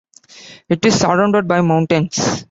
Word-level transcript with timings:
It 0.67 0.83
is 0.83 0.99
surrounded 0.99 1.47
by 1.47 1.61
mountains. 1.61 2.19